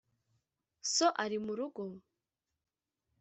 so 0.93 1.07
ari 1.23 1.37
murugo? 1.45 1.83